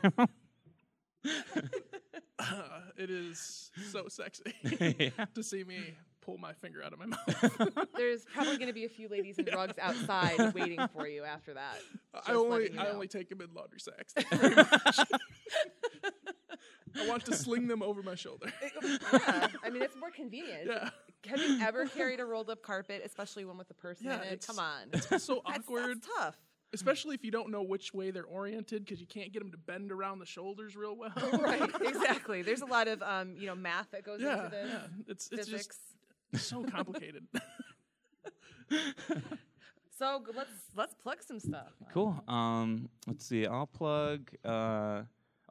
[2.98, 4.54] it is so sexy
[5.18, 5.26] yeah.
[5.34, 7.88] to see me pull my finger out of my mouth.
[7.98, 11.54] There's probably going to be a few ladies in rugs outside waiting for you after
[11.56, 11.78] that.
[12.26, 14.14] I only letting you I only take them in laundry sacks.
[16.96, 17.08] Very much.
[17.08, 18.52] I want to sling them over my shoulder.
[18.84, 20.68] yeah, I mean it's more convenient.
[20.68, 20.90] yeah.
[21.28, 24.22] Have you ever carried a rolled up carpet, especially one with a person Yeah, in
[24.24, 24.34] it?
[24.34, 24.90] it's- Come on.
[24.94, 26.36] It's so awkward, That's tough.
[26.74, 29.58] especially if you don't know which way they're oriented because you can't get them to
[29.58, 31.12] bend around the shoulders real well.
[31.40, 32.42] right, exactly.
[32.44, 34.70] There's a lot of um, you know, math that goes yeah, into this.
[34.70, 34.80] yeah.
[35.08, 35.78] It's it's Physics.
[36.34, 37.26] just so complicated.
[39.98, 41.72] So let's let's plug some stuff.
[41.94, 42.22] Cool.
[42.28, 43.48] Um, let's see.
[43.48, 44.30] I'll plug.
[44.44, 45.04] Uh,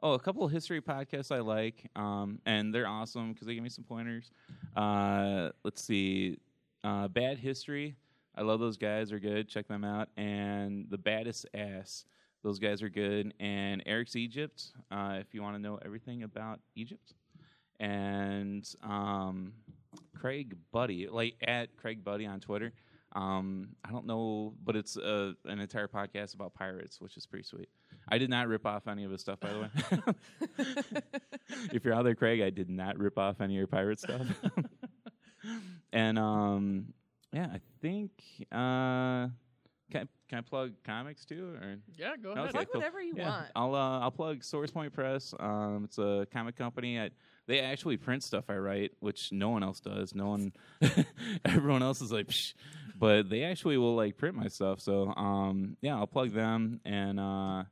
[0.03, 3.63] oh, a couple of history podcasts I like, um, and they're awesome because they give
[3.63, 4.31] me some pointers.
[4.75, 6.37] Uh, let's see.
[6.83, 7.95] Uh, Bad History.
[8.35, 9.09] I love those guys.
[9.09, 9.47] They're good.
[9.47, 10.09] Check them out.
[10.17, 12.05] And the Baddest Ass.
[12.43, 13.33] Those guys are good.
[13.39, 14.73] And Eric's Egypt.
[14.91, 17.13] Uh, if you want to know everything about Egypt.
[17.79, 19.53] And um,
[20.15, 22.73] Craig Buddy, like at Craig Buddy on Twitter.
[23.13, 27.45] Um, I don't know, but it's uh, an entire podcast about pirates, which is pretty
[27.45, 27.69] sweet.
[28.07, 29.69] I did not rip off any of his stuff, by the way.
[31.71, 34.21] if you're out there, Craig, I did not rip off any of your pirate stuff.
[35.93, 36.93] and um,
[37.33, 38.11] yeah, I think
[38.51, 39.27] uh,
[39.91, 42.51] can I, can I plug comics too, or yeah, go Okay, ahead.
[42.53, 42.81] Plug cool.
[42.81, 43.45] whatever you yeah, want.
[43.55, 45.33] I'll uh, I'll plug Source Point Press.
[45.39, 46.99] Um, it's a comic company.
[46.99, 47.11] I,
[47.47, 50.15] they actually print stuff I write, which no one else does.
[50.15, 50.53] No one,
[51.45, 52.55] everyone else is like, Psh.
[52.97, 54.79] but they actually will like print my stuff.
[54.81, 57.65] So um, yeah, I'll plug them, and uh, I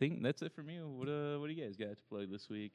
[0.00, 0.78] think that's it for me.
[0.82, 2.72] What uh, what do you guys got to plug this week?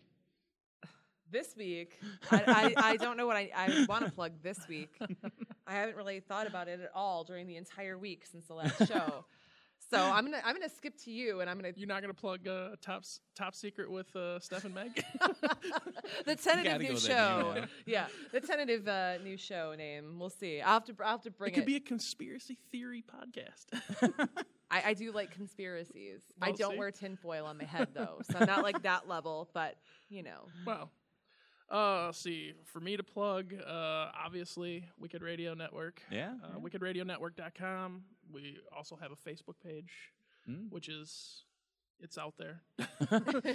[1.32, 4.96] This week, I, I, I don't know what I, I want to plug this week.
[5.68, 8.88] I haven't really thought about it at all during the entire week since the last
[8.88, 9.26] show.
[9.90, 12.48] So I'm gonna I'm gonna skip to you, and I'm gonna You're not gonna plug
[12.48, 13.04] uh, top
[13.36, 15.04] top secret with uh, Steph and Meg.
[16.26, 17.66] the tentative new with that name show.
[17.86, 20.18] Yeah, the tentative uh, new show name.
[20.20, 20.62] We'll see.
[20.62, 21.52] I'll have to I'll have to bring.
[21.52, 21.68] it could it.
[21.68, 24.30] be a conspiracy theory podcast.
[24.72, 26.22] I, I do like conspiracies.
[26.42, 26.78] I don't see?
[26.78, 29.50] wear tinfoil on my head though, so I'm not like that level.
[29.54, 29.76] But
[30.10, 30.90] you know, Well,
[31.70, 32.54] uh, see.
[32.66, 36.02] For me to plug, uh, obviously, Wicked Radio Network.
[36.12, 38.04] Yeah, Uh, WickedRadioNetwork.com.
[38.34, 39.92] We also have a Facebook page,
[40.50, 40.72] Mm.
[40.72, 41.44] which is
[42.00, 42.62] it's out there.
[42.78, 43.48] Do a Google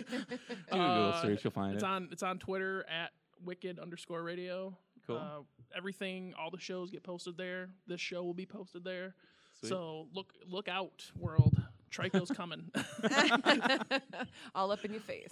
[0.73, 1.87] Uh, search, you'll find It's it.
[1.87, 3.11] on it's on Twitter at
[3.45, 4.77] Wicked underscore Radio.
[5.07, 5.17] Cool.
[5.19, 5.41] Uh,
[5.77, 7.71] everything, all the shows get posted there.
[7.87, 9.15] This show will be posted there.
[9.61, 9.69] Sweet.
[9.69, 11.61] So look look out, world.
[11.91, 12.71] Trico's coming.
[14.55, 15.29] all up in your face.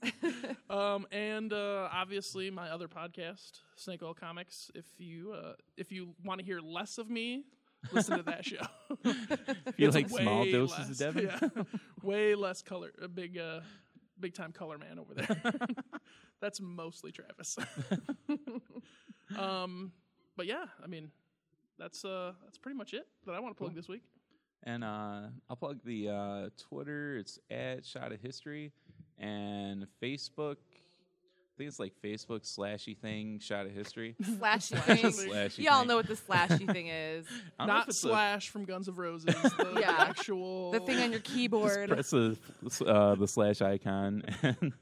[0.70, 4.70] um, and uh, obviously my other podcast, Snake Oil Comics.
[4.74, 7.44] If you uh, if you want to hear less of me,
[7.90, 8.60] listen to that show.
[9.04, 11.62] If you like small way doses less- of Devin, yeah,
[12.02, 12.92] way less color.
[13.02, 13.60] A big uh,
[14.20, 15.52] big time color man over there.
[16.40, 17.56] That's mostly Travis.
[19.36, 19.92] um,
[20.36, 21.10] but yeah, I mean,
[21.78, 23.76] that's uh, that's pretty much it that I want to plug Cool.
[23.76, 24.02] this week.
[24.64, 27.16] And uh, I'll plug the uh, Twitter.
[27.16, 28.72] It's at Shot of History,
[29.18, 30.56] and Facebook.
[30.60, 34.14] I think it's like Facebook slashy thing, Shot of History.
[34.22, 35.04] Slashy thing.
[35.06, 35.88] Slashy Y'all thing.
[35.88, 37.26] know what the slashy thing is.
[37.58, 39.34] Don't know if Not it's a- Slash from Guns of Roses.
[39.56, 39.94] The Yeah.
[39.98, 41.88] actual The thing on your just keyboard.
[41.88, 42.36] press the
[42.86, 44.22] uh, the slash icon.
[44.42, 44.72] And,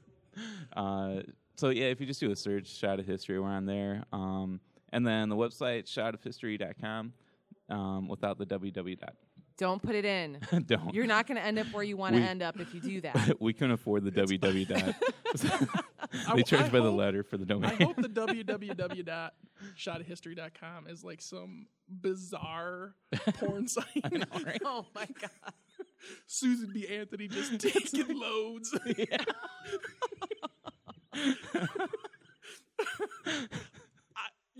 [0.75, 1.21] uh,
[1.55, 4.03] so yeah, if you just do a search, Shot of History, we're on there.
[4.13, 4.59] Um,
[4.91, 7.13] and then the website shotofhistory.com
[7.69, 8.99] um, without the www.
[8.99, 9.15] dot.
[9.57, 10.37] Don't put it in.
[10.67, 10.93] Don't.
[10.93, 13.01] You're not going to end up where you want to end up if you do
[13.07, 13.41] that.
[13.41, 14.67] we couldn't afford the www.
[14.67, 14.93] dot.
[16.35, 17.71] They charge I by the hope- letter for the domain.
[17.79, 22.93] I hope the www.shotofhistory.com is like some bizarre
[23.33, 23.85] porn site.
[24.63, 25.53] oh my god.
[26.27, 26.87] Susan B.
[26.87, 28.73] Anthony just taking loads.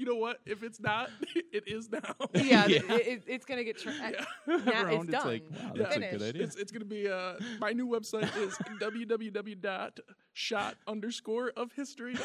[0.07, 0.37] I, you know what?
[0.45, 1.09] If it's not,
[1.51, 1.99] it is now.
[2.33, 2.79] Yeah, Yeah.
[2.93, 3.77] It, it- it's going to get.
[3.79, 4.23] Tra- Yeah.
[4.47, 5.27] Now Around, it's it's done.
[5.27, 6.25] like, wow, that's a good Finished.
[6.25, 6.43] idea.
[6.43, 12.15] It's, it's going to be uh, my new website is www.shot underscore of history.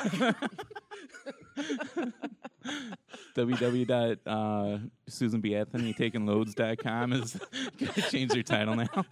[3.37, 4.19] www.
[4.27, 5.55] Uh, Susan B.
[5.57, 7.39] Anthony taking loads.com is
[7.79, 9.05] going to change their title now.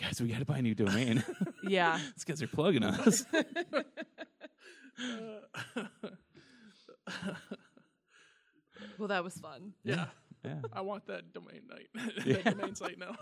[0.00, 1.24] Guys, we got to buy a new domain.
[1.66, 1.98] Yeah.
[2.14, 3.24] These guys are plugging us.
[8.98, 9.72] Well, that was fun.
[9.84, 10.06] yeah.
[10.44, 10.60] Yeah.
[10.72, 11.88] I want that domain night.
[12.26, 12.36] Yeah.
[12.44, 13.16] that domain site now.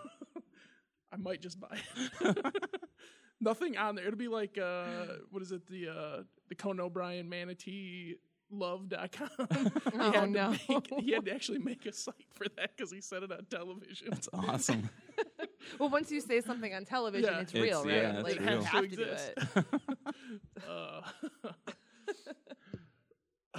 [1.13, 1.79] I might just buy
[2.21, 2.57] it.
[3.41, 4.07] Nothing on there.
[4.07, 4.85] It'll be like uh
[5.31, 8.17] what is it, the uh the Conan O'Brien manatee
[8.51, 9.29] love.com.
[9.39, 10.51] Oh, he had no.
[10.69, 13.47] Make, he had to actually make a site for that because he said it on
[13.51, 14.09] television.
[14.11, 14.91] That's awesome.
[15.79, 17.41] Well, once you say something on television, Yeah.
[17.41, 17.95] it's It's- real, right?
[17.95, 18.51] yeah, it's like real.
[18.51, 19.33] you It has have to to do exist.
[19.57, 19.65] it.
[20.69, 21.01] Uh,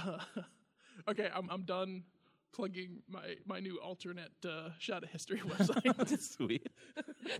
[0.06, 0.18] uh,
[1.10, 2.04] okay, I'm I'm done
[2.52, 6.18] plugging my my new alternate uh, shot of history website.
[6.36, 6.68] Sweet.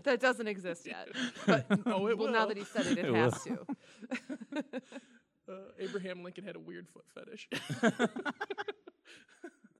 [0.03, 1.07] that doesn't exist yet.
[1.45, 2.33] But oh, it well, will.
[2.33, 3.65] now that he said it, it, It has will.
[4.55, 4.81] to.
[5.49, 7.49] uh, Abraham Lincoln had a weird foot fetish.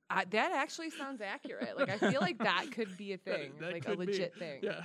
[0.09, 1.77] I, that actually sounds accurate.
[1.77, 4.05] Like I feel like that could be a thing, That like a could be.
[4.05, 4.59] legit thing.
[4.63, 4.83] Yeah.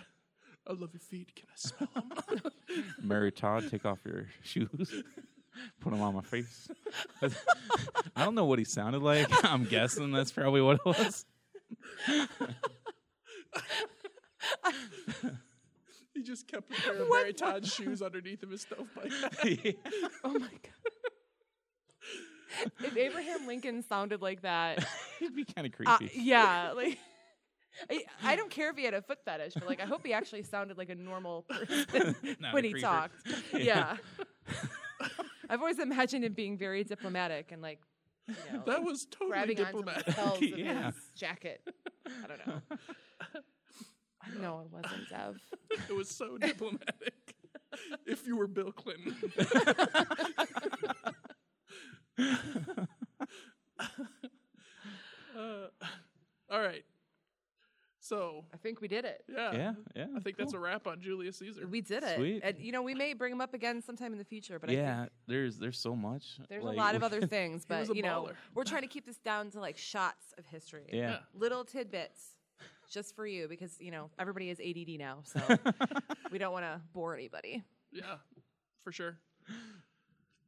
[0.67, 1.33] I love your feet.
[1.35, 2.53] Can I smell them?
[3.03, 5.03] Mary Todd, take off your shoes.
[5.81, 6.69] Put them on my face.
[8.17, 9.27] I don't know what he sounded like.
[9.45, 11.25] I'm guessing that's probably what it was.
[16.15, 19.13] he just kept a pair of Mary Todd's shoes underneath of his stovepipe.
[20.25, 20.71] Oh my god.
[22.85, 24.85] if Abraham Lincoln sounded like that,
[25.21, 26.13] It'd be kind of uh, creepy.
[26.21, 26.99] yeah, like
[27.91, 30.13] I, I don't care if he had a foot fetish, but like I hope he
[30.13, 32.87] actually sounded like a normal person Not when a he creeper.
[32.87, 33.15] talked.
[33.55, 33.97] Yeah.
[35.53, 37.79] I've always imagined him being very diplomatic and like
[38.27, 40.19] you know, that was totally grabbing onto the diplomatic.
[40.19, 40.87] of Yeah.
[40.87, 41.61] his jacket.
[42.07, 42.61] I don't know.
[44.41, 45.37] No, it wasn't Dev.
[45.91, 47.35] It was so diplomatic.
[48.07, 49.17] if you were Bill Clinton.
[55.37, 55.67] uh,
[56.51, 56.85] all right.
[58.05, 59.23] So, I think we did it.
[59.33, 59.53] yeah.
[59.53, 60.07] Yeah, yeah.
[60.17, 61.69] I think that's a wrap on Julius Caesar.
[61.69, 62.17] We did it.
[62.17, 62.41] Sweet.
[62.43, 64.73] And you know, we may bring him up again sometime in the future, but I
[64.73, 66.41] yeah, think there's there's so much.
[66.49, 68.35] there's like, a lot of other things, but you know, baller.
[68.57, 70.87] we're trying to keep this down to like shots of history.
[70.93, 70.99] Yeah.
[70.99, 71.19] Yeah.
[71.33, 72.33] Little tidbits
[72.91, 75.41] just for you because, you know, everybody is ADD now, so
[76.33, 77.63] we don't want to bore anybody.
[77.93, 78.17] Yeah,
[78.83, 79.17] for sure.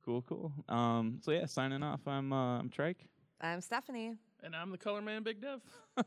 [0.05, 0.53] Cool, cool.
[0.69, 2.01] Um, so yeah, signing off.
[2.09, 3.07] I'm uh, I'm Trike.
[3.41, 4.17] I'm Stephanie.
[4.43, 5.61] And I'm the color man, Big Dev.